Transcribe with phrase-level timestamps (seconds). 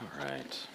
[0.00, 0.66] All right.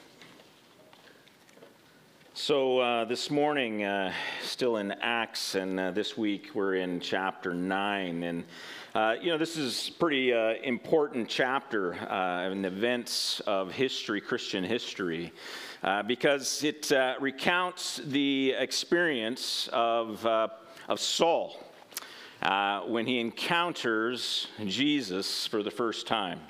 [2.36, 4.14] So uh, this morning, uh,
[4.44, 8.22] still in Acts, and uh, this week we're in chapter 9.
[8.22, 8.44] And,
[8.94, 14.64] uh, you know, this is pretty uh, important chapter uh, in events of history, Christian
[14.64, 15.34] history,
[16.06, 21.64] because it recounts the experience of, of Saul
[22.86, 26.42] when he encounters Jesus for the first time.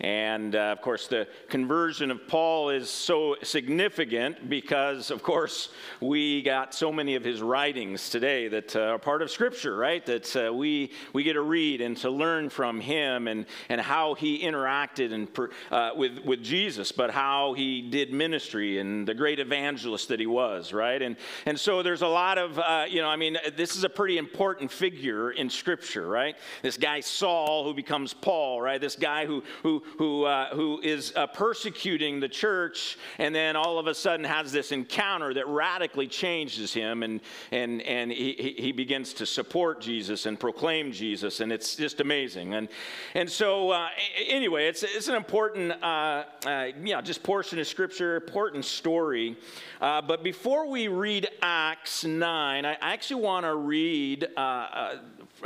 [0.00, 6.42] And uh, of course, the conversion of Paul is so significant because, of course, we
[6.42, 10.04] got so many of his writings today that uh, are part of Scripture, right?
[10.04, 14.14] That uh, we, we get to read and to learn from him and, and how
[14.14, 15.28] he interacted and,
[15.70, 20.26] uh, with, with Jesus, but how he did ministry and the great evangelist that he
[20.26, 21.00] was, right?
[21.00, 21.16] And,
[21.46, 24.18] and so there's a lot of, uh, you know, I mean, this is a pretty
[24.18, 26.36] important figure in Scripture, right?
[26.60, 28.80] This guy Saul who becomes Paul, right?
[28.80, 33.78] This guy who, who, who, uh, who is uh, persecuting the church and then all
[33.78, 38.72] of a sudden has this encounter that radically changes him and, and, and he, he
[38.72, 41.40] begins to support Jesus and proclaim Jesus.
[41.40, 42.54] And it's just amazing.
[42.54, 42.68] And,
[43.14, 43.88] and so, uh,
[44.26, 49.36] anyway, it's, it's an important, uh, uh, yeah, just portion of scripture, important story.
[49.80, 54.26] Uh, but before we read Acts 9, I actually want to read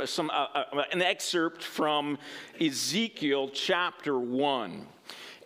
[0.05, 2.17] some, uh, uh, an excerpt from
[2.59, 4.87] Ezekiel chapter 1.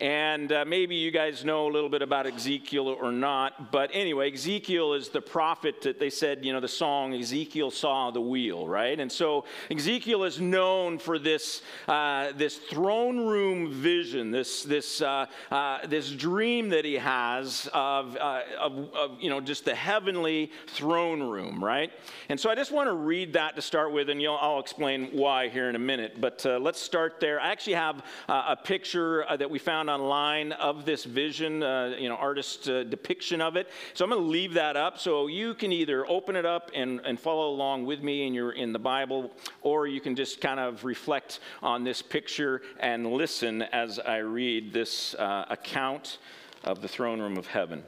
[0.00, 3.72] And uh, maybe you guys know a little bit about Ezekiel or not.
[3.72, 8.10] But anyway, Ezekiel is the prophet that they said, you know, the song, Ezekiel saw
[8.10, 9.00] the wheel, right?
[9.00, 15.26] And so Ezekiel is known for this, uh, this throne room vision, this, this, uh,
[15.50, 20.50] uh this dream that he has of, uh, of, of, you know, just the heavenly
[20.68, 21.90] throne room, right?
[22.28, 25.48] And so I just want to read that to start with, and I'll explain why
[25.48, 26.20] here in a minute.
[26.20, 27.40] But uh, let's start there.
[27.40, 32.08] I actually have a picture that we found found online of this vision, uh, you
[32.08, 33.68] know, artist uh, depiction of it.
[33.94, 37.00] So I'm going to leave that up so you can either open it up and,
[37.04, 39.30] and follow along with me and you're in the Bible,
[39.62, 44.72] or you can just kind of reflect on this picture and listen as I read
[44.72, 46.18] this uh, account
[46.64, 47.84] of the throne room of heaven.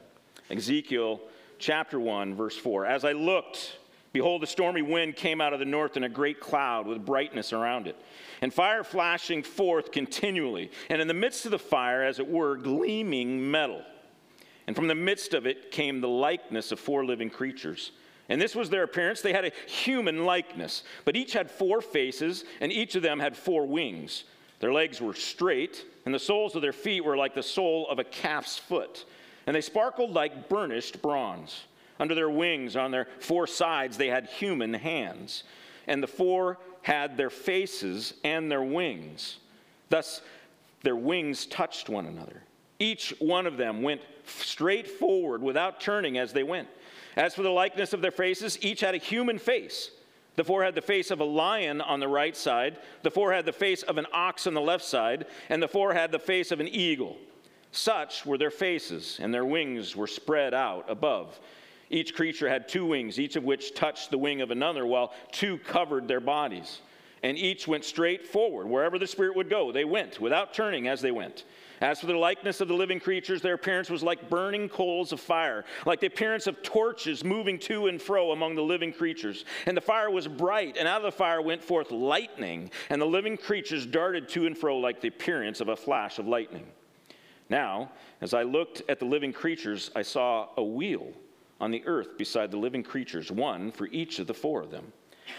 [0.49, 1.19] Ezekiel
[1.57, 2.85] chapter 1, verse 4.
[2.85, 3.78] As I looked,
[4.13, 7.53] behold, a stormy wind came out of the north and a great cloud with brightness
[7.53, 7.95] around it
[8.41, 12.55] and fire flashing forth continually, and in the midst of the fire, as it were,
[12.55, 13.83] gleaming metal.
[14.67, 17.91] And from the midst of it came the likeness of four living creatures.
[18.29, 19.21] And this was their appearance.
[19.21, 23.35] They had a human likeness, but each had four faces, and each of them had
[23.35, 24.25] four wings.
[24.59, 27.97] Their legs were straight, and the soles of their feet were like the sole of
[27.97, 29.05] a calf's foot,
[29.47, 31.63] and they sparkled like burnished bronze.
[31.99, 35.43] Under their wings, on their four sides, they had human hands.
[35.87, 39.37] And the four had their faces and their wings.
[39.89, 40.21] Thus,
[40.83, 42.43] their wings touched one another.
[42.79, 46.69] Each one of them went straight forward without turning as they went.
[47.17, 49.91] As for the likeness of their faces, each had a human face.
[50.37, 53.45] The four had the face of a lion on the right side, the four had
[53.45, 56.53] the face of an ox on the left side, and the four had the face
[56.53, 57.17] of an eagle.
[57.71, 61.37] Such were their faces, and their wings were spread out above.
[61.89, 65.57] Each creature had two wings, each of which touched the wing of another, while two
[65.59, 66.81] covered their bodies.
[67.21, 68.67] And each went straight forward.
[68.67, 71.43] Wherever the Spirit would go, they went, without turning as they went.
[71.81, 75.19] As for the likeness of the living creatures, their appearance was like burning coals of
[75.19, 79.43] fire, like the appearance of torches moving to and fro among the living creatures.
[79.65, 83.05] And the fire was bright, and out of the fire went forth lightning, and the
[83.05, 86.67] living creatures darted to and fro like the appearance of a flash of lightning.
[87.49, 91.13] Now, as I looked at the living creatures, I saw a wheel
[91.59, 94.91] on the earth beside the living creatures, one for each of the four of them.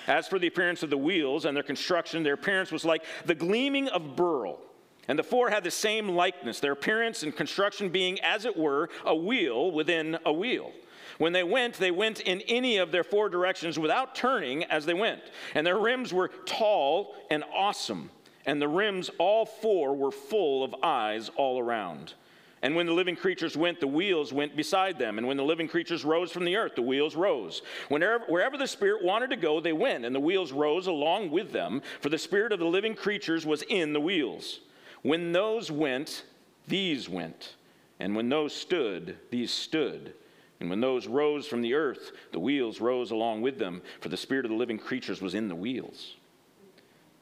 [0.07, 3.35] As for the appearance of the wheels and their construction, their appearance was like the
[3.35, 4.61] gleaming of beryl.
[5.09, 8.91] And the four had the same likeness, their appearance and construction being, as it were,
[9.05, 10.73] a wheel within a wheel.
[11.19, 14.95] When they went, they went in any of their four directions without turning as they
[14.95, 15.21] went.
[15.55, 18.11] And their rims were tall and awesome.
[18.47, 22.15] And the rims, all four, were full of eyes all around.
[22.63, 25.17] And when the living creatures went, the wheels went beside them.
[25.17, 27.63] And when the living creatures rose from the earth, the wheels rose.
[27.89, 31.53] Whenever, wherever the Spirit wanted to go, they went, and the wheels rose along with
[31.53, 34.61] them, for the Spirit of the living creatures was in the wheels.
[35.03, 36.25] When those went,
[36.69, 37.55] these went.
[37.99, 40.13] And when those stood, these stood.
[40.61, 44.17] And when those rose from the earth, the wheels rose along with them, for the
[44.19, 46.17] Spirit of the living creatures was in the wheels.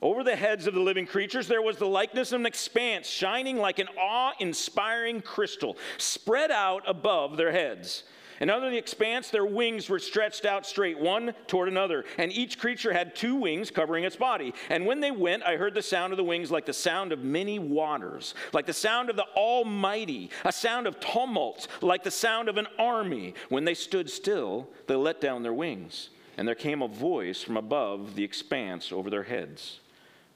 [0.01, 3.57] Over the heads of the living creatures, there was the likeness of an expanse, shining
[3.57, 8.05] like an awe inspiring crystal, spread out above their heads.
[8.41, 12.05] And under the expanse, their wings were stretched out straight, one toward another.
[12.19, 14.55] And each creature had two wings covering its body.
[14.71, 17.25] And when they went, I heard the sound of the wings like the sound of
[17.25, 22.49] many waters, like the sound of the Almighty, a sound of tumult, like the sound
[22.49, 23.35] of an army.
[23.49, 26.11] When they stood still, they let down their wings.
[26.37, 29.81] And there came a voice from above the expanse over their heads.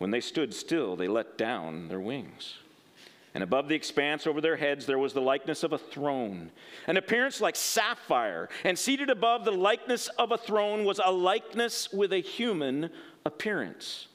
[0.03, 2.57] When they stood still, they let down their wings.
[3.35, 6.51] And above the expanse over their heads there was the likeness of a throne,
[6.89, 8.49] an appearance like sapphire.
[8.65, 12.91] And seated above the likeness of a throne was a likeness with a human
[13.25, 14.09] appearance.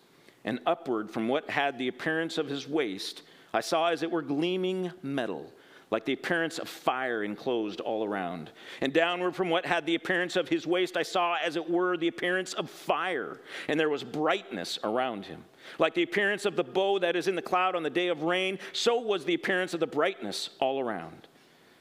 [0.43, 3.21] And upward from what had the appearance of his waist,
[3.53, 5.53] I saw as it were gleaming metal
[5.89, 8.51] like the appearance of fire enclosed all around.
[8.81, 11.95] And downward from what had the appearance of his waist, I saw as it were
[11.95, 15.45] the appearance of fire, and there was brightness around him.
[15.79, 18.23] Like the appearance of the bow that is in the cloud on the day of
[18.23, 21.27] rain, so was the appearance of the brightness all around.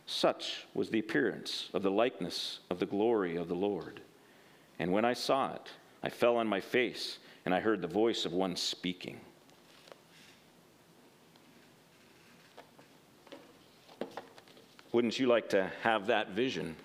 [0.07, 4.01] Such was the appearance of the likeness of the glory of the Lord.
[4.79, 5.69] And when I saw it,
[6.03, 9.21] I fell on my face, and I heard the voice of one speaking.
[14.93, 16.77] Wouldn't you like to have that vision?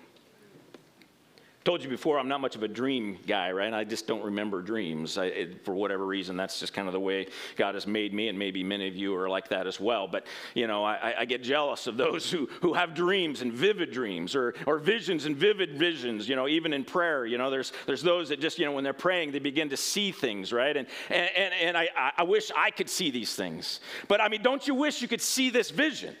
[1.64, 3.72] Told you before, I'm not much of a dream guy, right?
[3.72, 5.16] I just don't remember dreams.
[5.16, 8.28] I, it, for whatever reason, that's just kind of the way God has made me,
[8.28, 10.08] and maybe many of you are like that as well.
[10.08, 13.92] But, you know, I, I get jealous of those who, who have dreams and vivid
[13.92, 17.26] dreams or, or visions and vivid visions, you know, even in prayer.
[17.26, 19.76] You know, there's, there's those that just, you know, when they're praying, they begin to
[19.76, 20.76] see things, right?
[20.76, 23.78] And, and, and, and I, I wish I could see these things.
[24.08, 26.16] But, I mean, don't you wish you could see this vision?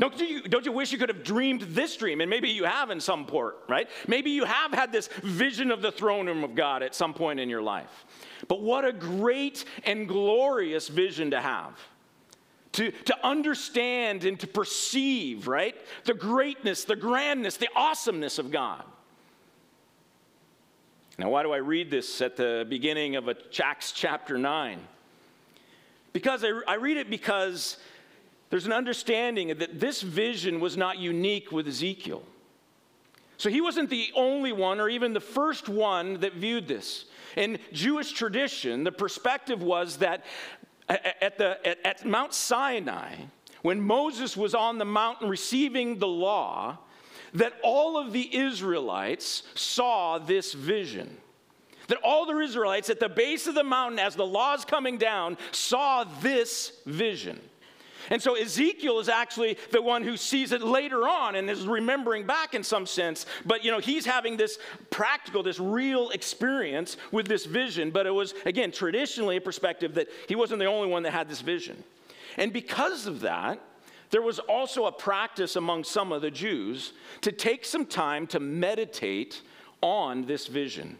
[0.00, 2.20] Don't you, don't you wish you could have dreamed this dream?
[2.20, 3.90] And maybe you have in some port, right?
[4.06, 7.40] Maybe you have had this vision of the throne room of God at some point
[7.40, 8.06] in your life.
[8.46, 11.72] But what a great and glorious vision to have.
[12.72, 15.74] To, to understand and to perceive, right?
[16.04, 18.84] The greatness, the grandness, the awesomeness of God.
[21.18, 23.28] Now, why do I read this at the beginning of
[23.60, 24.78] Acts chapter 9?
[26.12, 27.78] Because I, I read it because
[28.50, 32.22] there's an understanding that this vision was not unique with Ezekiel.
[33.36, 37.04] So he wasn't the only one or even the first one that viewed this.
[37.36, 40.24] In Jewish tradition, the perspective was that
[40.88, 43.14] at, the, at, at Mount Sinai,
[43.62, 46.78] when Moses was on the mountain receiving the law,
[47.34, 51.16] that all of the Israelites saw this vision.
[51.88, 54.98] That all the Israelites at the base of the mountain, as the law is coming
[54.98, 57.40] down, saw this vision.
[58.10, 62.26] And so Ezekiel is actually the one who sees it later on and is remembering
[62.26, 63.26] back in some sense.
[63.44, 64.58] But, you know, he's having this
[64.90, 67.90] practical, this real experience with this vision.
[67.90, 71.28] But it was, again, traditionally a perspective that he wasn't the only one that had
[71.28, 71.82] this vision.
[72.36, 73.60] And because of that,
[74.10, 78.40] there was also a practice among some of the Jews to take some time to
[78.40, 79.42] meditate
[79.82, 80.98] on this vision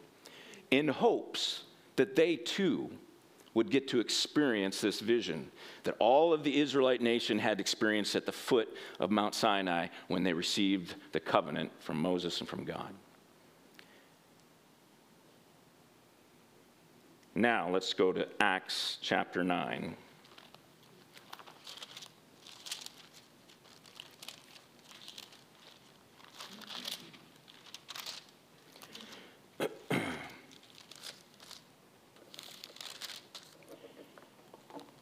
[0.71, 1.63] in hopes
[1.97, 2.91] that they too
[3.55, 5.51] would get to experience this vision
[5.85, 8.69] that all of the Israelite nation had experienced at the foot
[9.01, 12.93] of Mount Sinai when they received the covenant from Moses and from God.
[17.35, 19.97] Now, let's go to Acts chapter 9.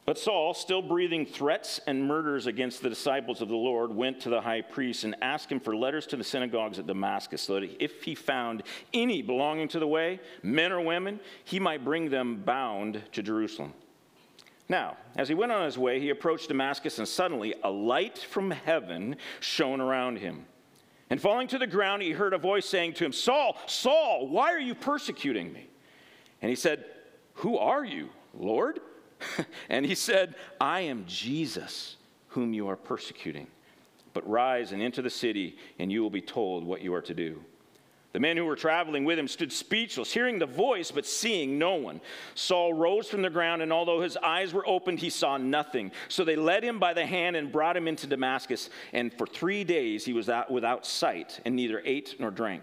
[0.06, 4.28] But Saul, still breathing threats and murders against the disciples of the Lord, went to
[4.28, 7.82] the high priest and asked him for letters to the synagogues at Damascus, so that
[7.82, 8.62] if he found
[8.94, 13.74] any belonging to the way, men or women, he might bring them bound to Jerusalem.
[14.68, 18.52] Now, as he went on his way, he approached Damascus, and suddenly a light from
[18.52, 20.46] heaven shone around him.
[21.10, 24.52] And falling to the ground, he heard a voice saying to him, Saul, Saul, why
[24.52, 25.68] are you persecuting me?
[26.42, 26.84] And he said,
[27.34, 28.80] Who are you, Lord?
[29.68, 31.96] and he said, I am Jesus,
[32.28, 33.46] whom you are persecuting.
[34.12, 37.14] But rise and enter the city, and you will be told what you are to
[37.14, 37.42] do.
[38.16, 41.74] The men who were traveling with him stood speechless, hearing the voice, but seeing no
[41.74, 42.00] one.
[42.34, 45.92] Saul rose from the ground, and although his eyes were opened, he saw nothing.
[46.08, 48.70] So they led him by the hand and brought him into Damascus.
[48.94, 52.62] And for three days he was without sight, and neither ate nor drank.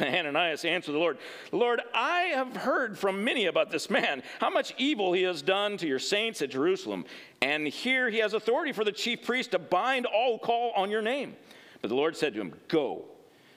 [0.00, 1.18] Ananias answered the Lord,
[1.50, 5.76] Lord, I have heard from many about this man, how much evil he has done
[5.78, 7.04] to your saints at Jerusalem.
[7.40, 10.90] And here he has authority for the chief priest to bind all who call on
[10.90, 11.36] your name.
[11.80, 13.04] But the Lord said to him, Go,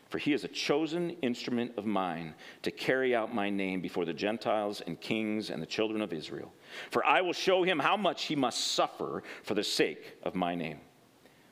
[0.09, 4.13] for he is a chosen instrument of mine to carry out my name before the
[4.13, 6.53] Gentiles and kings and the children of Israel.
[6.91, 10.55] For I will show him how much he must suffer for the sake of my
[10.55, 10.79] name.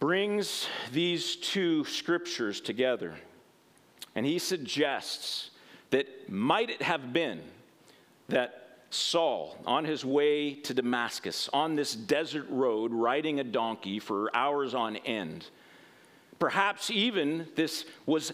[0.00, 3.14] brings these two scriptures together.
[4.14, 5.50] And he suggests
[5.90, 7.42] that might it have been
[8.28, 8.56] that
[8.90, 14.74] Saul, on his way to Damascus, on this desert road, riding a donkey for hours
[14.74, 15.46] on end,
[16.40, 18.32] perhaps even this was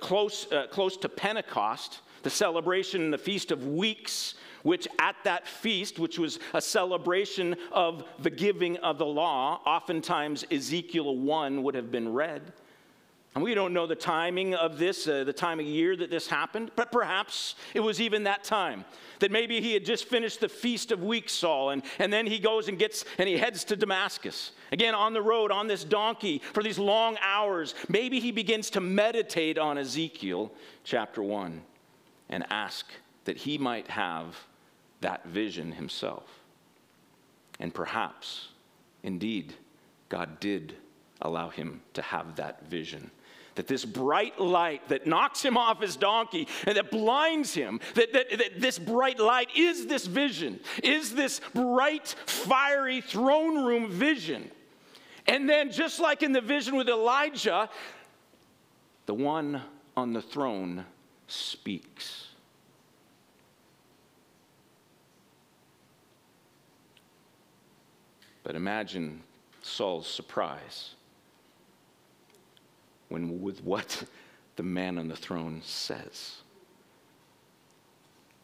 [0.00, 5.98] close, uh, close to Pentecost, the celebration, the Feast of Weeks, which at that feast,
[5.98, 11.90] which was a celebration of the giving of the law, oftentimes Ezekiel 1 would have
[11.90, 12.52] been read.
[13.34, 16.26] And we don't know the timing of this, uh, the time of year that this
[16.26, 18.84] happened, but perhaps it was even that time.
[19.20, 22.40] That maybe he had just finished the Feast of Weeks, Saul, and, and then he
[22.40, 24.52] goes and gets and he heads to Damascus.
[24.72, 27.76] Again, on the road, on this donkey for these long hours.
[27.88, 30.50] Maybe he begins to meditate on Ezekiel
[30.82, 31.62] chapter 1
[32.30, 32.86] and ask
[33.28, 34.34] that he might have
[35.02, 36.24] that vision himself.
[37.60, 38.48] And perhaps,
[39.02, 39.52] indeed,
[40.08, 40.74] God did
[41.20, 43.10] allow him to have that vision
[43.56, 48.12] that this bright light that knocks him off his donkey and that blinds him, that,
[48.12, 54.48] that, that, this bright light is this vision, is this bright, fiery throne room vision.
[55.26, 57.68] And then, just like in the vision with Elijah,
[59.06, 59.60] the one
[59.96, 60.86] on the throne
[61.26, 62.27] speaks.
[68.48, 69.22] But imagine
[69.60, 70.94] Saul's surprise
[73.10, 74.04] when with what
[74.56, 76.38] the man on the throne says.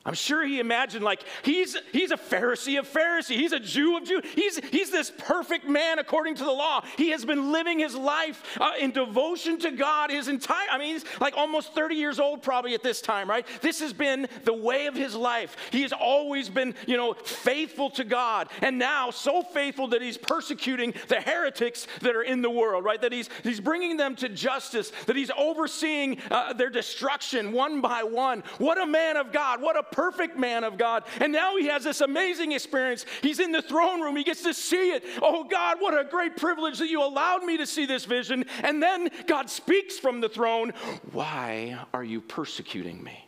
[0.06, 3.37] I'm sure he imagined like he's, he's a Pharisee of Pharisee.
[3.37, 4.20] He's a Jew of Jew.
[4.34, 6.84] He's, he's this perfect man according to the law.
[6.99, 10.94] He has been living his life uh, in devotion to God his entire, I mean,
[10.94, 13.46] he's like almost 30 years old probably at this time, right?
[13.62, 15.56] This has been the way of his life.
[15.70, 18.49] He has always been, you know, faithful to God.
[18.61, 23.00] And now so faithful that he's persecuting the heretics that are in the world, right?
[23.00, 28.02] That he's, he's bringing them to justice, that he's overseeing uh, their destruction one by
[28.02, 28.42] one.
[28.58, 29.62] What a man of God.
[29.62, 31.04] What a perfect man of God.
[31.20, 33.06] And now he has this amazing experience.
[33.22, 35.04] He's in the throne room, he gets to see it.
[35.22, 38.44] Oh, God, what a great privilege that you allowed me to see this vision.
[38.64, 40.72] And then God speaks from the throne
[41.12, 43.24] Why are you persecuting me?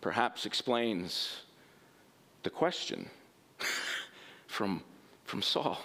[0.00, 1.42] Perhaps explains
[2.44, 3.10] the question
[4.46, 4.82] from,
[5.24, 5.78] from Saul.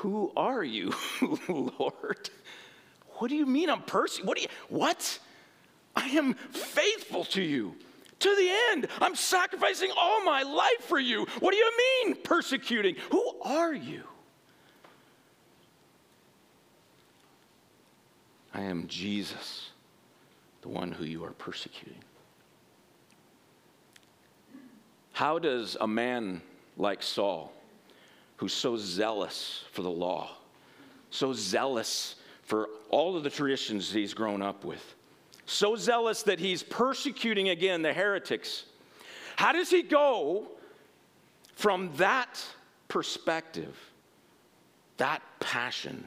[0.00, 0.94] Who are you,
[1.48, 2.30] Lord?
[3.18, 4.26] What do you mean I'm persecuting?
[4.26, 5.18] What do you, what?
[5.94, 7.74] I am faithful to you
[8.20, 8.88] to the end.
[9.02, 11.26] I'm sacrificing all my life for you.
[11.40, 12.96] What do you mean persecuting?
[13.10, 14.04] Who are you?
[18.54, 19.68] I am Jesus,
[20.62, 22.02] the one who you are persecuting.
[25.12, 26.40] How does a man
[26.78, 27.52] like Saul
[28.40, 30.30] who's so zealous for the law,
[31.10, 34.94] so zealous for all of the traditions he's grown up with,
[35.44, 38.64] so zealous that he's persecuting again the heretics.
[39.36, 40.48] How does he go
[41.54, 42.42] from that
[42.88, 43.76] perspective,
[44.96, 46.06] that passion,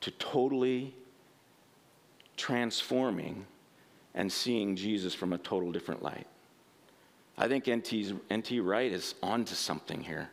[0.00, 0.94] to totally
[2.38, 3.44] transforming
[4.14, 6.26] and seeing Jesus from a total different light?
[7.40, 10.28] I think NT's, NT Wright is onto something here.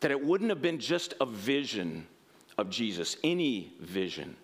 [0.00, 2.06] That it wouldn't have been just a vision
[2.58, 4.36] of Jesus, any vision.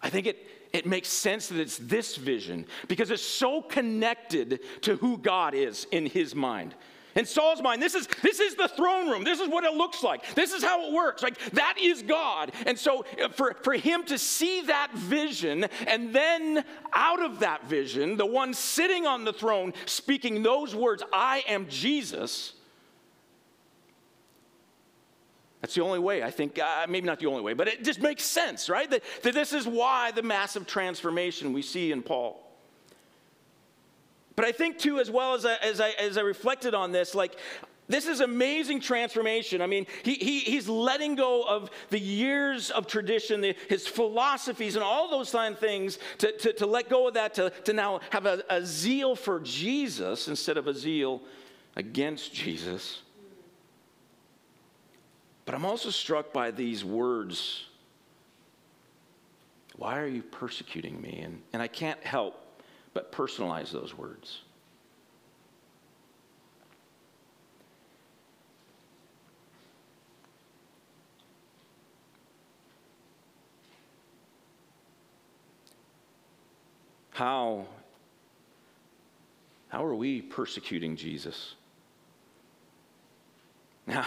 [0.00, 0.38] I think it,
[0.72, 5.86] it makes sense that it's this vision because it's so connected to who God is
[5.92, 6.74] in his mind.
[7.16, 9.24] In Saul's mind, this is, this is the throne room.
[9.24, 10.34] This is what it looks like.
[10.34, 11.22] This is how it works.
[11.22, 12.52] Like, that is God.
[12.66, 17.66] And so, uh, for, for him to see that vision, and then out of that
[17.66, 22.52] vision, the one sitting on the throne speaking those words, I am Jesus,
[25.62, 28.00] That's the only way, I think, uh, maybe not the only way, but it just
[28.00, 28.88] makes sense, right?
[28.88, 32.45] That, that this is why the massive transformation we see in Paul.
[34.36, 37.14] But I think, too, as well as I, as I, as I reflected on this,
[37.14, 37.36] like,
[37.88, 39.62] this is amazing transformation.
[39.62, 44.74] I mean, he, he, he's letting go of the years of tradition, the, his philosophies,
[44.74, 47.72] and all those kind of things to, to, to let go of that, to, to
[47.72, 51.22] now have a, a zeal for Jesus instead of a zeal
[51.76, 53.02] against Jesus.
[55.44, 57.66] But I'm also struck by these words
[59.76, 61.20] Why are you persecuting me?
[61.24, 62.45] And, and I can't help
[62.96, 64.40] but personalize those words.
[77.10, 77.66] How,
[79.68, 81.54] how are we persecuting Jesus?
[83.86, 84.06] Now,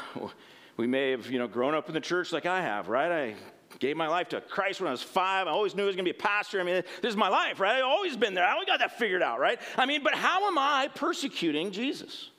[0.77, 3.11] we may have, you know, grown up in the church like I have, right?
[3.11, 3.35] I
[3.77, 5.47] gave my life to Christ when I was five.
[5.47, 6.59] I always knew I was going to be a pastor.
[6.59, 7.77] I mean, this is my life, right?
[7.77, 8.45] I've always been there.
[8.45, 9.59] I always got that figured out, right?
[9.77, 12.31] I mean, but how am I persecuting Jesus?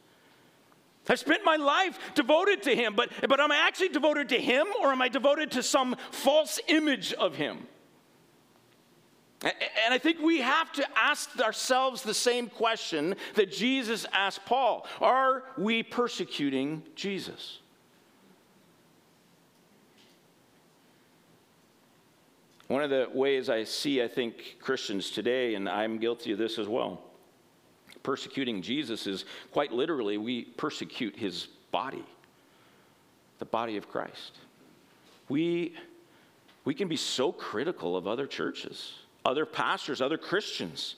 [1.09, 4.67] I've spent my life devoted to him, but, but am I actually devoted to him
[4.81, 7.67] or am I devoted to some false image of him?
[9.43, 14.87] And I think we have to ask ourselves the same question that Jesus asked Paul
[15.01, 17.60] Are we persecuting Jesus?
[22.71, 26.57] One of the ways I see, I think, Christians today, and I'm guilty of this
[26.57, 27.03] as well,
[28.05, 32.05] persecuting Jesus is quite literally we persecute his body,
[33.41, 34.39] the body of Christ.
[35.29, 35.75] We,
[36.65, 40.95] we can be so critical of other churches other pastors, other Christians.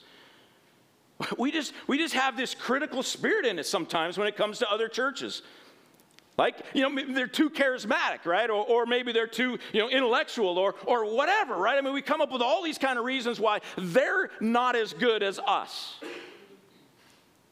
[1.39, 4.69] We just, we just have this critical spirit in us sometimes when it comes to
[4.69, 5.41] other churches.
[6.37, 8.49] Like, you know, they're too charismatic, right?
[8.49, 11.77] Or, or maybe they're too, you know, intellectual or, or whatever, right?
[11.77, 14.93] I mean, we come up with all these kind of reasons why they're not as
[14.93, 15.95] good as us.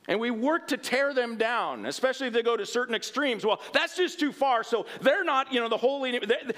[0.07, 3.45] And we work to tear them down, especially if they go to certain extremes.
[3.45, 4.63] Well, that's just too far.
[4.63, 6.11] So they're not, you know, the holy,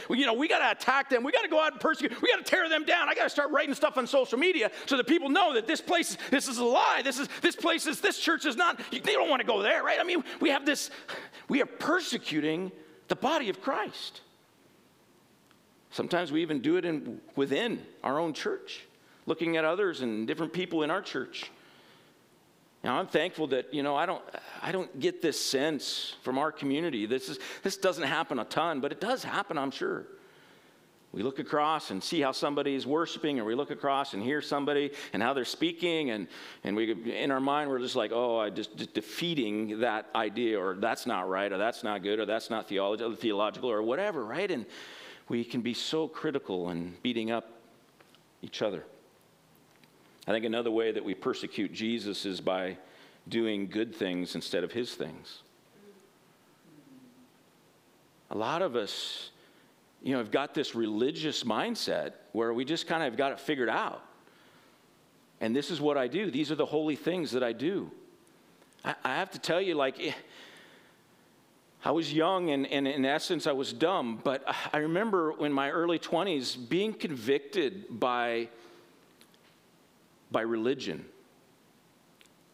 [0.09, 1.23] you know, we got to attack them.
[1.23, 2.21] We got to go out and persecute.
[2.21, 3.09] We got to tear them down.
[3.09, 5.81] I got to start writing stuff on social media so that people know that this
[5.81, 7.01] place, this is a lie.
[7.03, 9.83] This is, this place is, this church is not, they don't want to go there,
[9.83, 9.99] right?
[9.99, 10.89] I mean, we have this,
[11.49, 12.71] we are persecuting
[13.09, 14.21] the body of Christ.
[15.91, 18.85] Sometimes we even do it in, within our own church,
[19.25, 21.51] looking at others and different people in our church
[22.83, 24.21] now, I'm thankful that, you know, I don't,
[24.61, 27.05] I don't get this sense from our community.
[27.05, 30.05] This, is, this doesn't happen a ton, but it does happen, I'm sure.
[31.13, 34.41] We look across and see how somebody is worshiping, or we look across and hear
[34.41, 36.27] somebody and how they're speaking, and,
[36.65, 40.59] and we, in our mind, we're just like, oh, I just, just defeating that idea,
[40.59, 44.25] or that's not right, or that's not good, or that's not theological, theological, or whatever,
[44.25, 44.51] right?
[44.51, 44.65] And
[45.29, 47.49] we can be so critical and beating up
[48.41, 48.83] each other.
[50.25, 52.77] I think another way that we persecute Jesus is by
[53.27, 55.41] doing good things instead of his things.
[58.31, 59.31] A lot of us,
[60.01, 63.69] you know, have got this religious mindset where we just kind of got it figured
[63.69, 64.01] out.
[65.41, 66.31] And this is what I do.
[66.31, 67.91] These are the holy things that I do.
[68.85, 70.13] I, I have to tell you, like, eh,
[71.83, 75.69] I was young and, and, in essence, I was dumb, but I remember in my
[75.69, 78.47] early 20s being convicted by
[80.33, 81.05] by religion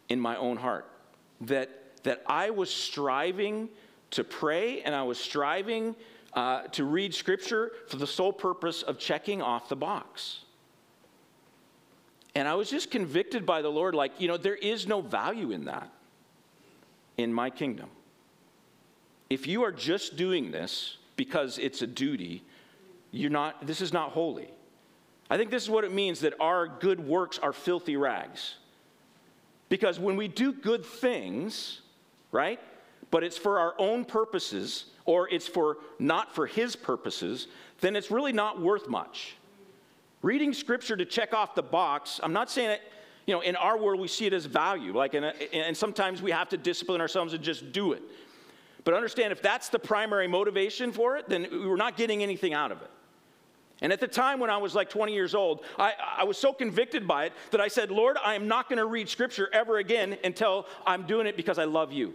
[0.08, 0.88] in my own heart.
[1.40, 1.68] That,
[2.04, 3.68] that I was striving
[4.12, 5.96] to pray and I was striving
[6.34, 10.40] uh, to read scripture for the sole purpose of checking off the box.
[12.36, 15.50] And I was just convicted by the Lord like, you know, there is no value
[15.50, 15.90] in that
[17.16, 17.88] in my kingdom.
[19.28, 22.44] If you are just doing this because it's a duty,
[23.10, 24.50] you're not, this is not holy.
[25.30, 28.56] I think this is what it means that our good works are filthy rags.
[29.68, 31.80] Because when we do good things,
[32.32, 32.58] right,
[33.12, 37.46] but it's for our own purposes or it's for not for his purposes,
[37.80, 39.36] then it's really not worth much.
[40.22, 42.82] Reading scripture to check off the box, I'm not saying it,
[43.26, 46.32] you know, in our world we see it as value, like, a, and sometimes we
[46.32, 48.02] have to discipline ourselves and just do it.
[48.82, 52.72] But understand if that's the primary motivation for it, then we're not getting anything out
[52.72, 52.90] of it.
[53.82, 56.52] And at the time when I was like 20 years old, I, I was so
[56.52, 59.78] convicted by it that I said, Lord, I am not going to read scripture ever
[59.78, 62.14] again until I'm doing it because I love you.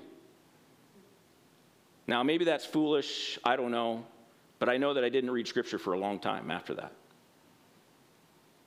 [2.07, 3.39] Now, maybe that's foolish.
[3.43, 4.05] I don't know.
[4.59, 6.93] But I know that I didn't read scripture for a long time after that.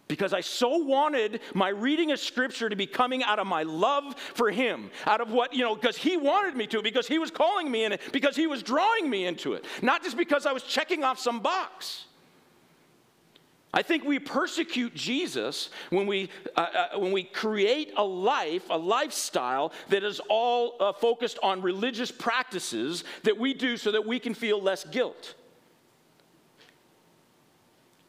[0.09, 4.17] because I so wanted my reading of Scripture to be coming out of my love
[4.19, 7.31] for Him, out of what, you know, because He wanted me to, because He was
[7.31, 10.53] calling me in it, because He was drawing me into it, not just because I
[10.53, 12.07] was checking off some box.
[13.73, 16.61] I think we persecute Jesus when we, uh,
[16.95, 22.11] uh, when we create a life, a lifestyle that is all uh, focused on religious
[22.11, 25.35] practices that we do so that we can feel less guilt.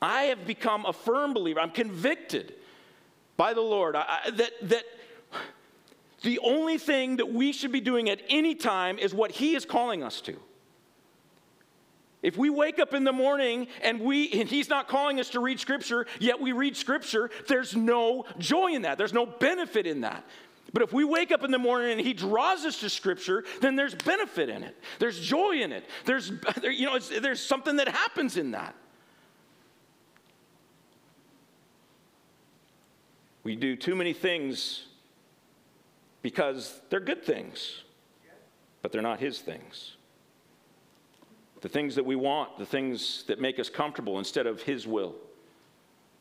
[0.01, 1.59] I have become a firm believer.
[1.59, 2.53] I'm convicted
[3.35, 4.83] by the Lord I, that, that
[6.21, 9.65] the only thing that we should be doing at any time is what He is
[9.65, 10.37] calling us to.
[12.21, 15.39] If we wake up in the morning and we and he's not calling us to
[15.39, 18.97] read scripture, yet we read scripture, there's no joy in that.
[18.97, 20.25] There's no benefit in that.
[20.73, 23.75] But if we wake up in the morning and he draws us to scripture, then
[23.75, 24.75] there's benefit in it.
[24.99, 25.85] There's joy in it.
[26.05, 26.31] There's
[26.63, 28.75] you know, there's something that happens in that.
[33.43, 34.85] We do too many things
[36.21, 37.83] because they're good things,
[38.81, 39.95] but they're not His things.
[41.61, 45.15] The things that we want, the things that make us comfortable instead of His will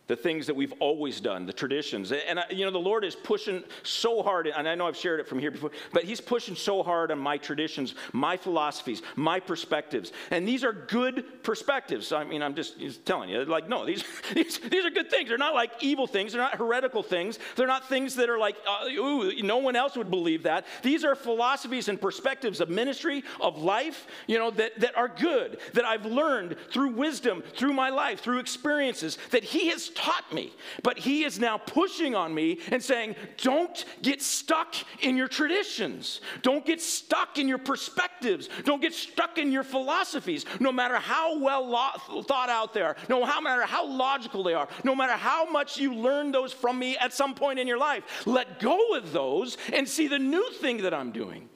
[0.08, 2.10] the things that we've always done, the traditions.
[2.12, 5.28] And, you know, the Lord is pushing so hard, and I know I've shared it
[5.28, 10.12] from here before, but He's pushing so hard on my traditions, my philosophies, my perspectives.
[10.30, 12.10] And these are good perspectives.
[12.10, 14.02] I mean, I'm just, telling you, like, no, these,
[14.34, 15.28] these, these are good things.
[15.28, 18.56] They're not like evil things, they're not heretical things, they're not things that are like,
[18.66, 20.66] uh, ooh, no one else would believe that.
[20.82, 25.58] These are philosophies and perspectives of ministry, of life, you know, that, that are good,
[25.74, 30.52] that I've learned through wisdom, through my life, through experiences, that He has taught me.
[30.84, 36.20] But he is now pushing on me and saying, don't get stuck in your traditions.
[36.42, 38.48] Don't get stuck in your perspectives.
[38.64, 42.96] Don't get stuck in your philosophies, no matter how well lo- thought out they are,
[43.08, 46.96] no matter how logical they are, no matter how much you learn those from me
[46.98, 48.04] at some point in your life.
[48.24, 51.48] Let go of those and see the new thing that I'm doing.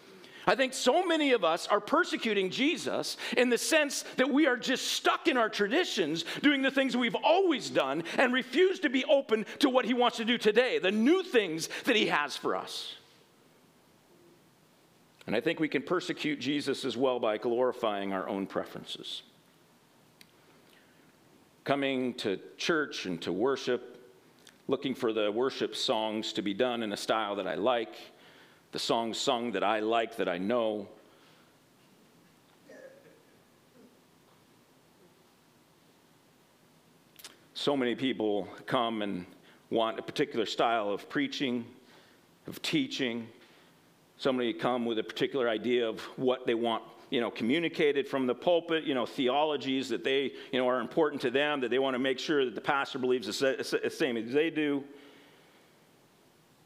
[0.47, 4.57] I think so many of us are persecuting Jesus in the sense that we are
[4.57, 9.05] just stuck in our traditions, doing the things we've always done, and refuse to be
[9.05, 12.57] open to what He wants to do today, the new things that He has for
[12.57, 12.95] us.
[15.27, 19.23] And I think we can persecute Jesus as well by glorifying our own preferences.
[21.63, 23.99] Coming to church and to worship,
[24.67, 27.95] looking for the worship songs to be done in a style that I like
[28.73, 30.89] the songs sung that I like, that I know.
[37.55, 39.25] So many people come and
[39.71, 41.65] want a particular style of preaching,
[42.49, 43.29] of teaching.
[44.17, 48.27] So many come with a particular idea of what they want, you know, communicated from
[48.27, 51.79] the pulpit, you know, theologies that they, you know, are important to them, that they
[51.79, 54.83] want to make sure that the pastor believes the same as they do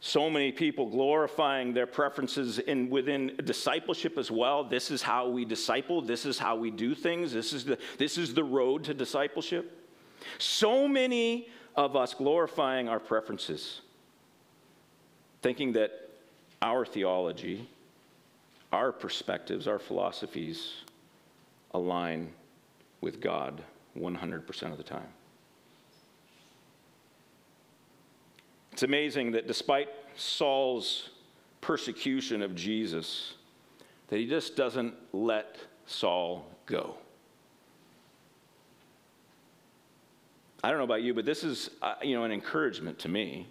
[0.00, 4.62] so many people glorifying their preferences in within discipleship as well.
[4.62, 6.02] This is how we disciple.
[6.02, 7.32] This is how we do things.
[7.32, 9.88] This is the this is the road to discipleship.
[10.38, 13.82] So many of us glorifying our preferences
[15.42, 16.10] thinking that
[16.62, 17.68] our theology
[18.72, 20.72] our perspectives our philosophies
[21.72, 22.32] align
[23.00, 23.62] with god
[23.96, 25.08] 100% of the time
[28.76, 31.08] It's amazing that despite Saul's
[31.62, 33.32] persecution of Jesus,
[34.08, 36.96] that he just doesn't let Saul go.
[40.62, 43.46] I don't know about you, but this is, uh, you know, an encouragement to me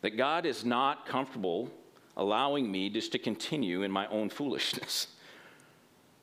[0.00, 1.70] that God is not comfortable
[2.16, 5.06] allowing me just to continue in my own foolishness.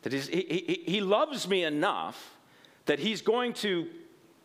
[0.01, 2.35] That he, he, he loves me enough
[2.87, 3.87] that he's going to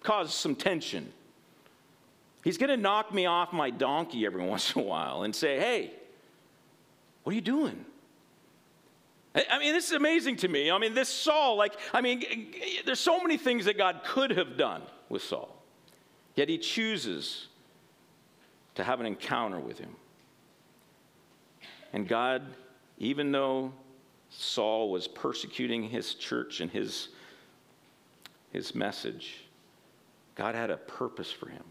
[0.07, 1.13] cause some tension.
[2.45, 5.59] He's going to knock me off my donkey every once in a while and say,
[5.59, 5.91] hey,
[7.25, 7.85] what are you doing?
[9.35, 10.71] I mean, this is amazing to me.
[10.71, 12.55] I mean, this Saul, like, I mean,
[12.87, 15.55] there's so many things that God could have done with Saul,
[16.37, 17.49] yet he chooses
[18.77, 19.95] to have an encounter with him.
[21.93, 22.43] And God,
[22.97, 23.73] even though
[24.31, 27.09] Saul was persecuting his church and his,
[28.53, 29.46] his message,
[30.37, 31.65] God had a purpose for him.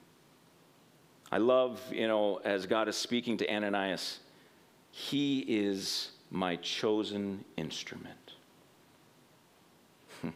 [1.32, 4.20] I love, you know, as God is speaking to Ananias,
[4.92, 8.34] he is my chosen instrument.
[10.22, 10.30] Hmm.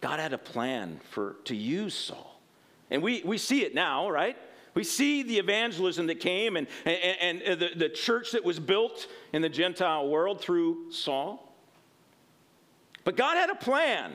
[0.00, 2.40] God had a plan for to use Saul.
[2.90, 4.36] And we, we see it now, right?
[4.74, 9.06] We see the evangelism that came and, and, and the, the church that was built
[9.32, 11.52] in the Gentile world through Saul.
[13.04, 14.14] But God had a plan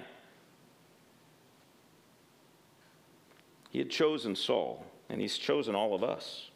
[3.69, 6.49] He had chosen Saul, and he's chosen all of us.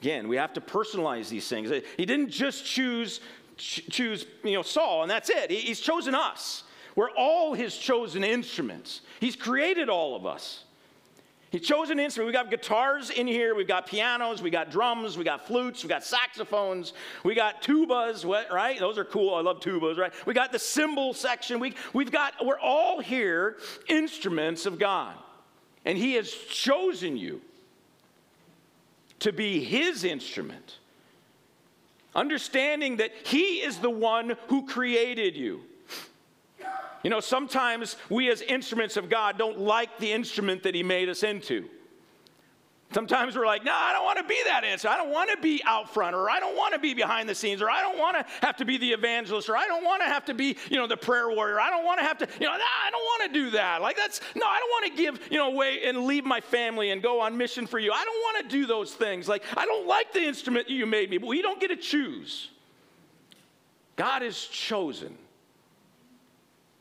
[0.00, 1.70] Again, we have to personalize these things.
[1.96, 3.20] He didn't just choose
[3.60, 5.50] choose you know Saul and that's it.
[5.50, 6.64] He's chosen us.
[6.96, 9.02] We're all his chosen instruments.
[9.20, 10.64] He's created all of us.
[11.50, 12.28] He chose an instrument.
[12.28, 15.88] We got guitars in here, we've got pianos, we got drums, we got flutes, we
[15.88, 16.92] got saxophones,
[17.24, 18.78] we got tubas, right?
[18.78, 19.34] Those are cool.
[19.34, 20.12] I love tubas, right?
[20.26, 21.58] We got the cymbal section.
[21.58, 23.56] We, we've got, we're all here
[23.88, 25.16] instruments of God.
[25.84, 27.40] And He has chosen you
[29.20, 30.78] to be His instrument.
[32.14, 35.62] Understanding that He is the one who created you.
[37.02, 41.08] You know, sometimes we as instruments of God don't like the instrument that He made
[41.08, 41.68] us into.
[42.92, 44.98] Sometimes we're like, no, I don't want to be that instrument.
[44.98, 47.34] I don't want to be out front, or I don't want to be behind the
[47.34, 50.02] scenes, or I don't want to have to be the evangelist, or I don't want
[50.02, 51.60] to have to be, you know, the prayer warrior.
[51.60, 53.80] I don't want to have to, you know, nah, I don't want to do that.
[53.80, 56.90] Like that's no, I don't want to give, you know, away and leave my family
[56.90, 57.92] and go on mission for you.
[57.92, 59.28] I don't want to do those things.
[59.28, 62.48] Like I don't like the instrument you made me, but we don't get to choose.
[63.96, 65.16] God has chosen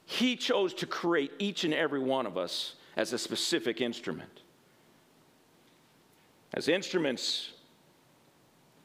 [0.09, 4.38] he chose to create each and every one of us as a specific instrument.
[6.53, 7.51] As instruments,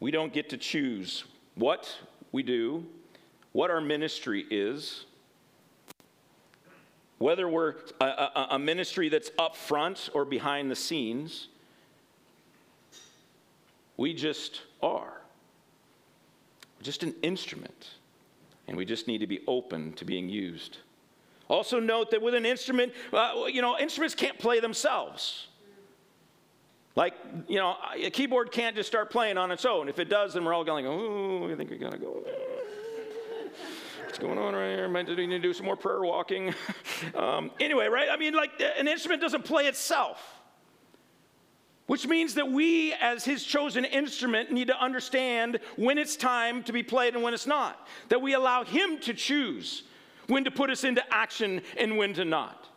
[0.00, 1.24] we don't get to choose
[1.55, 1.96] what
[2.33, 2.85] we do,
[3.53, 5.07] what our ministry is,
[7.18, 11.48] whether we're a, a, a, ministry that's up front or behind the scenes.
[13.96, 15.22] We just are.
[16.77, 17.90] We're just an instrument,
[18.68, 20.79] and we just need to be open to being used.
[21.48, 25.46] Also, note that with an instrument, uh, you know, instruments can't play themselves.
[26.96, 27.14] Like,
[27.48, 29.88] you know, a keyboard can't just start playing on its own.
[29.88, 32.24] If it does, then we're all going, oh, I think we gotta go.
[34.04, 34.88] What's going on right here?
[34.88, 36.54] Might need to do some more prayer walking.
[37.16, 38.09] um, anyway, right?
[38.09, 40.20] I mean, like, an instrument doesn't play itself.
[41.87, 46.72] Which means that we, as his chosen instrument, need to understand when it's time to
[46.72, 47.88] be played and when it's not.
[48.09, 49.83] That we allow him to choose
[50.28, 52.68] when to put us into action and when to not.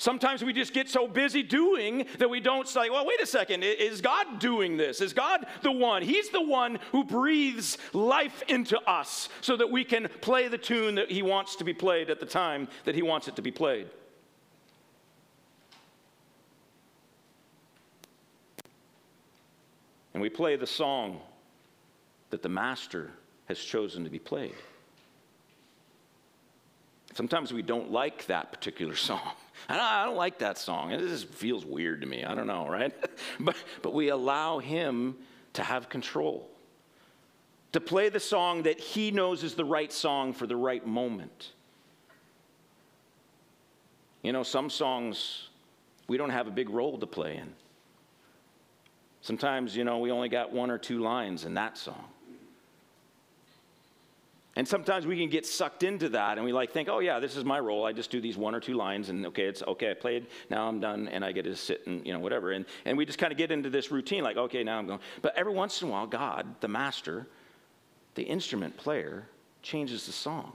[0.00, 3.62] Sometimes we just get so busy doing that we don't say, well, wait a second,
[3.62, 5.02] is God doing this?
[5.02, 6.00] Is God the one?
[6.00, 10.94] He's the one who breathes life into us so that we can play the tune
[10.94, 13.50] that He wants to be played at the time that He wants it to be
[13.50, 13.90] played.
[20.14, 21.20] And we play the song
[22.30, 23.10] that the Master
[23.48, 24.54] has chosen to be played.
[27.14, 29.32] Sometimes we don't like that particular song.
[29.68, 30.92] I don't, like that song.
[30.92, 32.24] It just feels weird to me.
[32.24, 32.92] I don't know, right?
[33.40, 35.16] but, but we allow Him
[35.54, 36.48] to have control,
[37.72, 41.52] to play the song that He knows is the right song for the right moment.
[44.22, 45.48] You know, some songs
[46.08, 47.52] we don't have a big role to play in.
[49.22, 52.04] Sometimes, you know, we only got one or two lines in that song.
[54.56, 57.36] And sometimes we can get sucked into that and we like think, oh yeah, this
[57.36, 57.86] is my role.
[57.86, 60.66] I just do these one or two lines and okay, it's okay, I played, now
[60.66, 62.50] I'm done and I get to sit and you know, whatever.
[62.50, 65.00] And, and we just kind of get into this routine like, okay, now I'm going.
[65.22, 67.28] But every once in a while, God, the master,
[68.16, 69.24] the instrument player,
[69.62, 70.52] changes the song.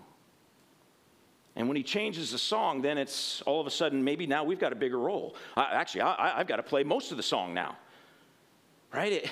[1.56, 4.60] And when he changes the song, then it's all of a sudden, maybe now we've
[4.60, 5.38] got a bigger role.
[5.56, 7.78] I, actually, I, have got to play most of the song now.
[8.94, 9.14] Right?
[9.14, 9.32] It,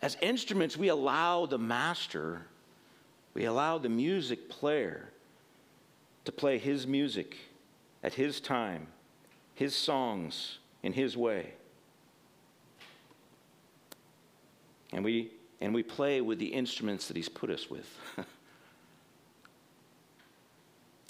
[0.00, 2.42] as instruments, we allow the master
[3.36, 5.10] we allow the music player
[6.24, 7.36] to play his music
[8.02, 8.86] at his time,
[9.54, 11.52] his songs in his way.
[14.90, 17.86] And we, and we play with the instruments that he's put us with.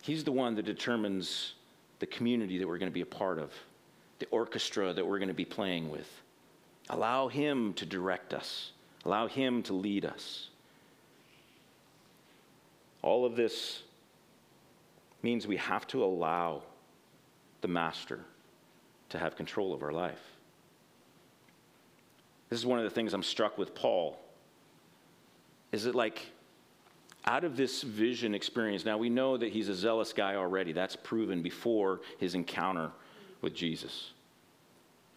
[0.03, 1.53] he's the one that determines
[2.01, 3.53] the community that we're going to be a part of,
[4.19, 6.11] the orchestra that we're going to be playing with.
[6.91, 8.73] Allow him to direct us,
[9.05, 10.49] allow him to lead us.
[13.07, 13.85] All of this
[15.23, 16.65] means we have to allow
[17.61, 18.19] the master
[19.11, 20.21] to have control of our life.
[22.49, 24.19] This is one of the things I'm struck with Paul.
[25.71, 26.21] Is it like
[27.27, 30.73] out of this vision experience, now we know that he's a zealous guy already.
[30.73, 32.91] That's proven before his encounter
[33.41, 34.15] with Jesus.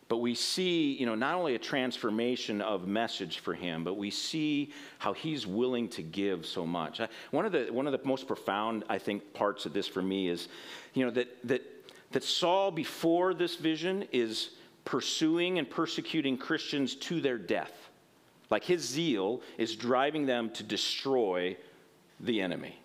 [0.09, 4.09] But we see, you know, not only a transformation of message for him, but we
[4.09, 6.99] see how he's willing to give so much.
[7.29, 10.27] One of the, one of the most profound, I think, parts of this for me
[10.27, 10.47] is,
[10.95, 11.61] you know, that, that,
[12.11, 14.49] that Saul, before this vision, is
[14.83, 17.89] pursuing and persecuting Christians to their death.
[18.49, 21.55] Like his zeal is driving them to destroy
[22.19, 22.79] the enemy.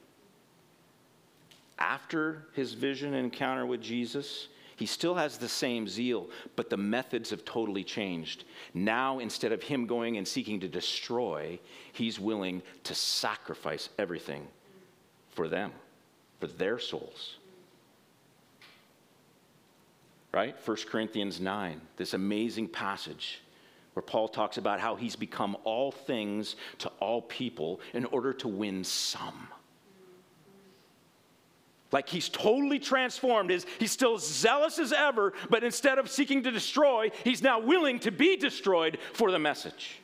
[1.79, 7.31] After his vision encounter with Jesus, He still has the same zeal, but the methods
[7.31, 8.45] have totally changed.
[8.73, 11.59] Now, instead of him going and seeking to destroy,
[11.93, 14.47] he's willing to sacrifice everything
[15.31, 15.73] for them,
[16.41, 17.37] for their souls.
[20.33, 20.57] Right?
[20.65, 23.41] 1 Corinthians 9, this amazing passage
[23.95, 28.49] where Paul talks about how he's become all things to all people in order to
[28.49, 29.49] win some.
[31.95, 33.53] Like he's totally transformed.
[33.53, 38.01] Is He's still zealous as ever, but instead of seeking to destroy, he's now willing
[38.01, 40.01] to be destroyed for the message.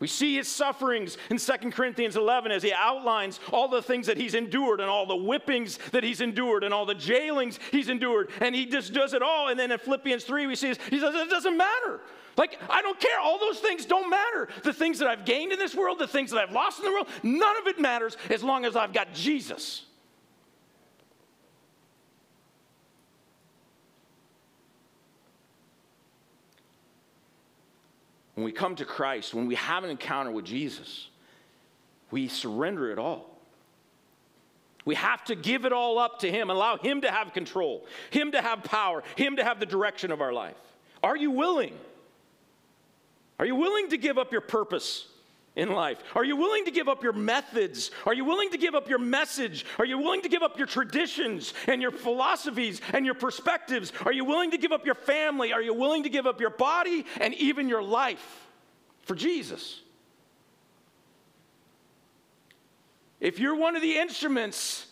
[0.00, 4.16] We see his sufferings in 2 Corinthians 11 as he outlines all the things that
[4.16, 8.30] he's endured and all the whippings that he's endured and all the jailings he's endured.
[8.40, 9.46] And he just does it all.
[9.46, 12.00] And then in Philippians 3, we see he says, it doesn't matter.
[12.38, 13.18] Like, I don't care.
[13.20, 14.48] All those things don't matter.
[14.62, 16.92] The things that I've gained in this world, the things that I've lost in the
[16.92, 19.84] world, none of it matters as long as I've got Jesus.
[28.34, 31.08] When we come to Christ, when we have an encounter with Jesus,
[32.12, 33.36] we surrender it all.
[34.84, 38.30] We have to give it all up to Him, allow Him to have control, Him
[38.30, 40.54] to have power, Him to have the direction of our life.
[41.02, 41.74] Are you willing?
[43.38, 45.06] Are you willing to give up your purpose
[45.54, 45.98] in life?
[46.14, 47.90] Are you willing to give up your methods?
[48.06, 49.66] Are you willing to give up your message?
[49.78, 53.92] Are you willing to give up your traditions and your philosophies and your perspectives?
[54.04, 55.52] Are you willing to give up your family?
[55.52, 58.46] Are you willing to give up your body and even your life
[59.02, 59.80] for Jesus?
[63.20, 64.86] If you're one of the instruments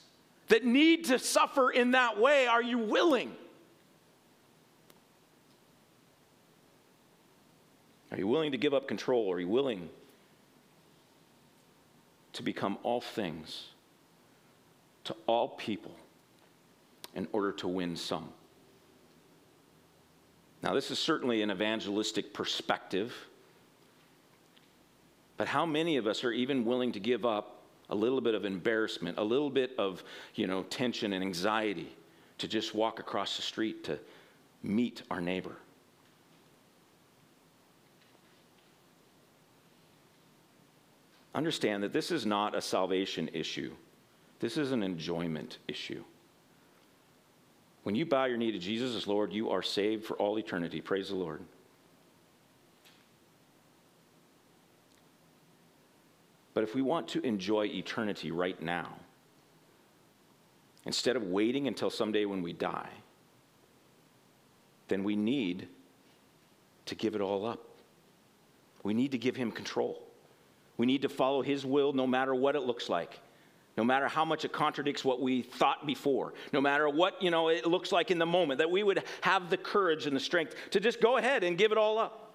[0.48, 3.32] that need to suffer in that way, are you willing?
[8.10, 9.32] Are you willing to give up control?
[9.32, 9.88] Are you willing
[12.34, 13.68] to become all things
[15.04, 15.94] to all people
[17.14, 18.28] in order to win some?
[20.62, 23.14] Now, this is certainly an evangelistic perspective,
[25.36, 28.44] but how many of us are even willing to give up a little bit of
[28.44, 30.02] embarrassment, a little bit of,
[30.34, 31.88] you know, tension and anxiety
[32.38, 33.98] to just walk across the street to
[34.62, 35.56] meet our neighbor?
[41.36, 43.72] Understand that this is not a salvation issue,
[44.40, 46.02] this is an enjoyment issue.
[47.84, 50.80] When you bow your knee to Jesus as Lord, you are saved for all eternity.
[50.80, 51.40] Praise the Lord.
[56.52, 58.96] But if we want to enjoy eternity right now,
[60.84, 62.88] instead of waiting until someday when we die,
[64.88, 65.68] then we need
[66.86, 67.62] to give it all up.
[68.82, 70.05] We need to give Him control.
[70.76, 73.20] We need to follow His will no matter what it looks like.
[73.76, 77.48] No matter how much it contradicts what we thought before, no matter what you know
[77.48, 80.54] it looks like in the moment, that we would have the courage and the strength
[80.70, 82.25] to just go ahead and give it all up.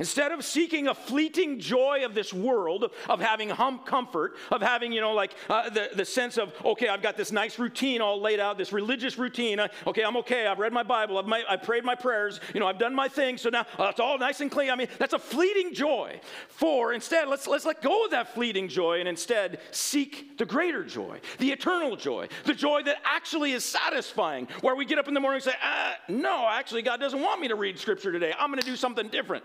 [0.00, 4.90] Instead of seeking a fleeting joy of this world, of having hum comfort, of having,
[4.90, 8.20] you know, like uh, the, the sense of, okay, I've got this nice routine all
[8.20, 9.60] laid out, this religious routine.
[9.60, 10.48] Uh, okay, I'm okay.
[10.48, 11.16] I've read my Bible.
[11.16, 12.40] I've, my, I've, prayed my prayers.
[12.52, 13.38] You know, I've done my thing.
[13.38, 14.68] So now uh, it's all nice and clean.
[14.68, 16.20] I mean, that's a fleeting joy.
[16.48, 20.82] For instead, let's, let's let go of that fleeting joy and instead seek the greater
[20.82, 25.14] joy, the eternal joy, the joy that actually is satisfying, where we get up in
[25.14, 28.32] the morning and say, uh, no, actually, God doesn't want me to read scripture today.
[28.36, 29.44] I'm going to do something different.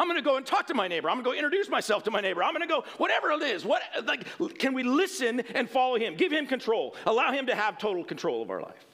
[0.00, 1.10] I'm going to go and talk to my neighbor.
[1.10, 2.42] I'm going to go introduce myself to my neighbor.
[2.42, 3.66] I'm going to go whatever it is.
[3.66, 4.26] What like
[4.58, 6.16] can we listen and follow him?
[6.16, 6.96] Give him control.
[7.04, 8.86] Allow him to have total control of our life.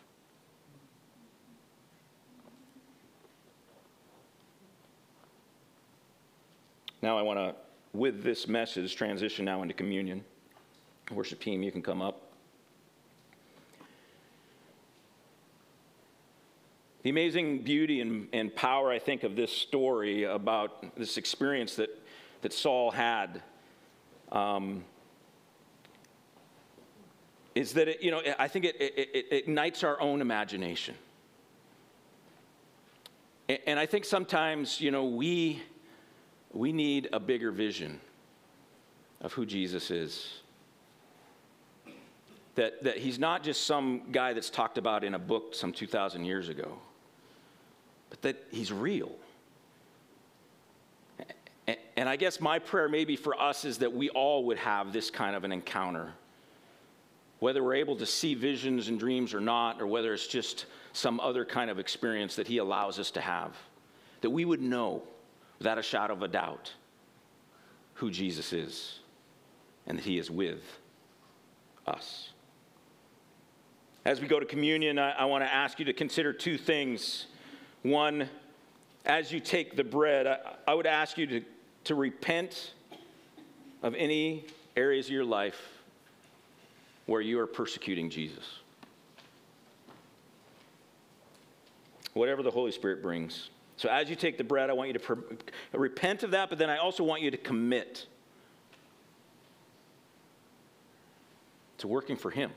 [7.02, 7.54] Now I want to
[7.92, 10.24] with this message transition now into communion.
[11.12, 12.25] Worship team, you can come up.
[17.06, 21.88] The amazing beauty and, and power, I think, of this story about this experience that,
[22.42, 23.44] that Saul had
[24.32, 24.84] um,
[27.54, 30.96] is that, it, you know, I think it, it, it ignites our own imagination.
[33.48, 35.62] And, and I think sometimes, you know, we,
[36.52, 38.00] we need a bigger vision
[39.20, 40.40] of who Jesus is.
[42.56, 46.24] That, that he's not just some guy that's talked about in a book some 2,000
[46.24, 46.80] years ago
[48.10, 49.12] but that He's real.
[51.96, 55.10] And I guess my prayer, maybe for us, is that we all would have this
[55.10, 56.12] kind of an encounter.
[57.38, 61.18] Whether we're able to see visions and dreams or not, or whether it's just some
[61.20, 63.56] other kind of experience that He allows us to have,
[64.20, 65.02] that we would know
[65.58, 66.72] without a shadow of a doubt
[67.94, 69.00] who Jesus is
[69.86, 70.62] and that He is with
[71.86, 72.30] us.
[74.04, 77.26] As we go to communion, I, I want to ask you to consider two things.
[77.86, 78.28] One,
[79.04, 81.42] as you take the bread, I, I would ask you to,
[81.84, 82.72] to repent
[83.84, 85.60] of any areas of your life
[87.06, 88.44] where you are persecuting Jesus.
[92.14, 93.50] Whatever the Holy Spirit brings.
[93.76, 95.18] So as you take the bread, I want you to
[95.72, 98.06] repent of that, but then I also want you to commit
[101.78, 102.50] to working for Him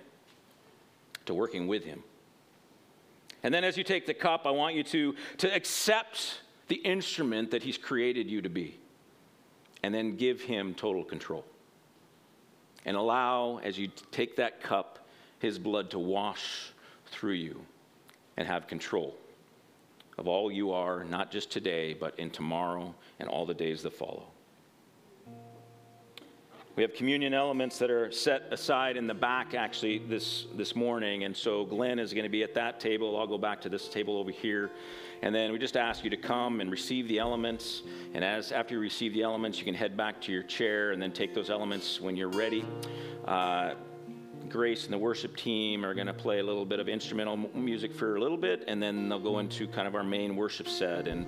[1.27, 2.01] to working with Him.
[3.43, 7.51] And then as you take the cup, I want you to, to accept the instrument
[7.51, 8.77] that He's created you to be,
[9.83, 11.45] and then give Him total control.
[12.85, 15.07] And allow, as you take that cup,
[15.39, 16.71] His blood to wash
[17.07, 17.61] through you
[18.37, 19.15] and have control
[20.19, 23.93] of all you are, not just today, but in tomorrow and all the days that
[23.93, 24.27] follow.
[26.79, 31.25] We have communion elements that are set aside in the back actually this, this morning.
[31.25, 33.19] And so Glenn is going to be at that table.
[33.19, 34.71] I'll go back to this table over here.
[35.21, 37.81] And then we just ask you to come and receive the elements.
[38.13, 41.01] And as after you receive the elements, you can head back to your chair and
[41.01, 42.63] then take those elements when you're ready.
[43.25, 43.73] Uh,
[44.49, 47.93] Grace and the worship team are going to play a little bit of instrumental music
[47.93, 51.07] for a little bit, and then they'll go into kind of our main worship set.
[51.07, 51.25] And,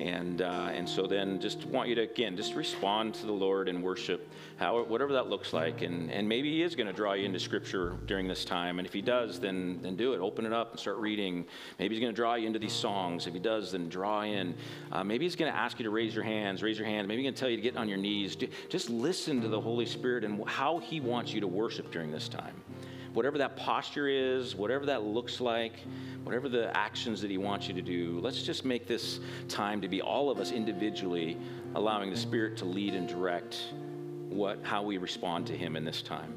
[0.00, 3.68] and, uh, and so then just want you to, again, just respond to the Lord
[3.68, 5.82] and worship, how, whatever that looks like.
[5.82, 8.78] And, and maybe He is going to draw you into Scripture during this time.
[8.78, 10.20] And if He does, then, then do it.
[10.20, 11.46] Open it up and start reading.
[11.78, 13.26] Maybe He's going to draw you into these songs.
[13.26, 14.54] If He does, then draw in.
[14.90, 17.06] Uh, maybe He's going to ask you to raise your hands, raise your hand.
[17.06, 18.36] Maybe He's going to tell you to get on your knees.
[18.68, 22.28] Just listen to the Holy Spirit and how He wants you to worship during this
[22.28, 22.63] time
[23.14, 25.80] whatever that posture is, whatever that looks like,
[26.24, 29.88] whatever the actions that He wants you to do, let's just make this time to
[29.88, 31.36] be all of us individually
[31.74, 33.72] allowing the Spirit to lead and direct
[34.28, 36.34] what, how we respond to Him in this time.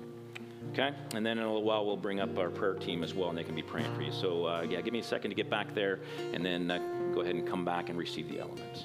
[0.73, 0.93] Okay?
[1.15, 3.37] And then in a little while, we'll bring up our prayer team as well, and
[3.37, 4.11] they can be praying for you.
[4.11, 5.99] So, uh, yeah, give me a second to get back there,
[6.33, 6.79] and then uh,
[7.13, 8.83] go ahead and come back and receive the elements.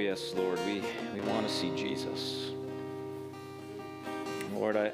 [0.00, 0.82] Yes, Lord, we,
[1.12, 2.52] we want to see Jesus.
[4.54, 4.92] Lord, I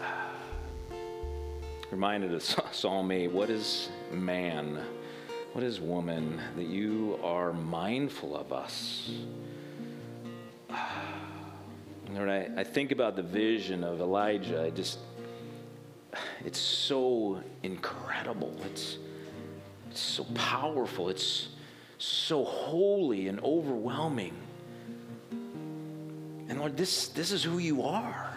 [1.90, 4.82] reminded of Psalm 8 what is man?
[5.52, 9.10] What is woman that you are mindful of us?
[12.10, 14.62] Lord, I, I think about the vision of Elijah.
[14.62, 15.00] I just,
[16.46, 18.56] it's so incredible.
[18.64, 18.96] It's,
[19.90, 21.10] it's so powerful.
[21.10, 21.48] It's,
[22.02, 24.34] so holy and overwhelming.
[26.48, 28.36] And Lord, this, this is who you are.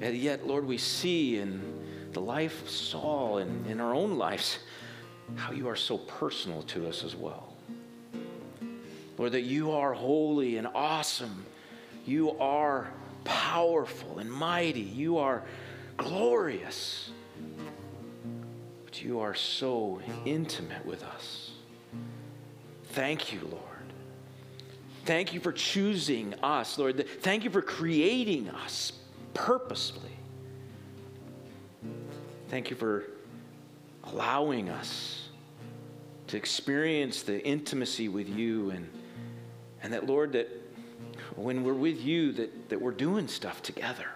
[0.00, 1.60] And yet, Lord, we see in
[2.12, 4.60] the life of Saul and in our own lives
[5.34, 7.52] how you are so personal to us as well.
[9.18, 11.44] Lord, that you are holy and awesome.
[12.06, 12.92] You are
[13.24, 14.80] powerful and mighty.
[14.80, 15.42] You are
[15.96, 17.10] glorious
[19.02, 21.50] you are so intimate with us.
[22.90, 23.62] Thank you, Lord.
[25.04, 27.06] Thank you for choosing us, Lord.
[27.20, 28.92] Thank you for creating us
[29.34, 30.10] purposely.
[32.48, 33.04] Thank you for
[34.04, 35.28] allowing us
[36.28, 38.88] to experience the intimacy with you and,
[39.82, 40.48] and that, Lord, that
[41.36, 44.08] when we're with you, that, that we're doing stuff together.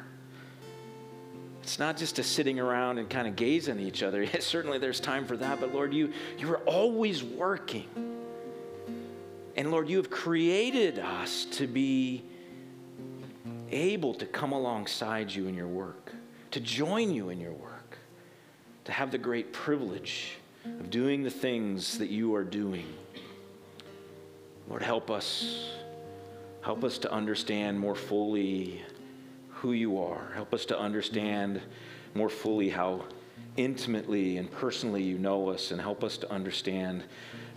[1.73, 4.23] It's not just a sitting around and kind of gazing at each other.
[4.35, 7.89] Yes, certainly there's time for that, but Lord, you, you are always working.
[9.57, 12.25] And Lord, you have created us to be
[13.71, 16.13] able to come alongside you in your work,
[16.51, 17.97] to join you in your work,
[18.85, 22.85] to have the great privilege of doing the things that you are doing.
[24.69, 25.71] Lord, help us.
[26.61, 28.83] Help us to understand more fully
[29.63, 30.33] who you are.
[30.35, 31.63] Help us to understand
[32.17, 33.05] more fully how
[33.57, 37.05] intimately and personally you know us, and help us to understand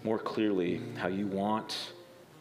[0.04, 1.94] more clearly how you want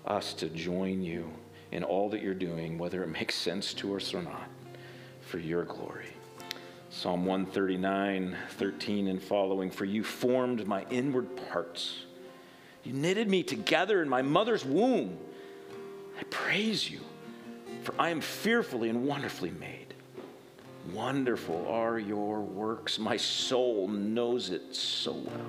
[0.04, 1.32] us to join you
[1.72, 4.50] in all that you're doing, whether it makes sense to us or not,
[5.22, 6.12] for your glory.
[6.90, 12.04] Psalm 139, 13 and following For you formed my inward parts.
[12.82, 15.16] You knitted me together in my mother's womb.
[16.20, 17.00] I praise you
[17.84, 19.94] for I am fearfully and wonderfully made.
[20.92, 22.98] Wonderful are your works.
[22.98, 25.46] My soul knows it so well.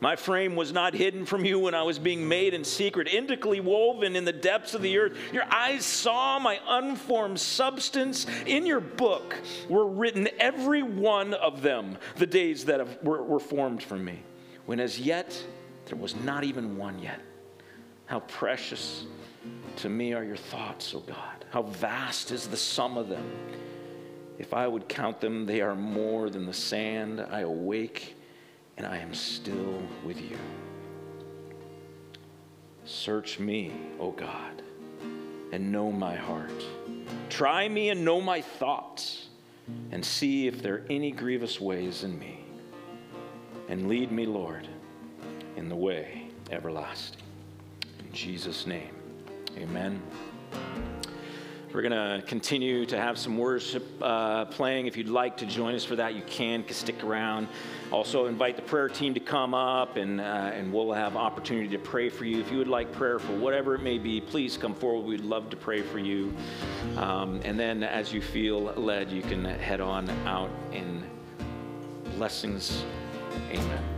[0.00, 3.60] My frame was not hidden from you when I was being made in secret, intricately
[3.60, 5.16] woven in the depths of the earth.
[5.32, 8.26] Your eyes saw my unformed substance.
[8.44, 9.34] In your book
[9.68, 14.18] were written every one of them, the days that have, were, were formed for me,
[14.66, 15.42] when as yet
[15.86, 17.20] there was not even one yet.
[18.04, 19.06] How precious
[19.78, 21.44] to me are your thoughts, O God.
[21.50, 23.30] How vast is the sum of them.
[24.38, 27.20] If I would count them, they are more than the sand.
[27.20, 28.16] I awake
[28.76, 30.36] and I am still with you.
[32.84, 34.62] Search me, O God,
[35.52, 36.64] and know my heart.
[37.30, 39.28] Try me and know my thoughts,
[39.90, 42.44] and see if there are any grievous ways in me.
[43.68, 44.68] And lead me, Lord,
[45.56, 47.22] in the way everlasting.
[48.00, 48.94] In Jesus' name,
[49.56, 50.02] amen.
[51.74, 54.86] We're going to continue to have some worship uh, playing.
[54.86, 56.64] If you'd like to join us for that, you can.
[56.68, 57.48] Stick around.
[57.90, 61.78] Also, invite the prayer team to come up, and, uh, and we'll have opportunity to
[61.78, 62.40] pray for you.
[62.40, 65.04] If you would like prayer for whatever it may be, please come forward.
[65.04, 66.32] We'd love to pray for you.
[66.96, 71.02] Um, and then, as you feel led, you can head on out in
[72.16, 72.84] blessings.
[73.50, 73.93] Amen.